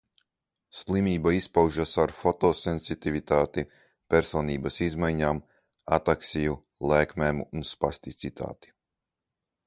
[0.75, 3.63] Slimība izpaužas ar fotosensitivitāti,
[4.13, 5.41] personības izmaiņām,
[5.99, 6.55] ataksiju,
[6.93, 8.73] lēkmēm un spasticitāti.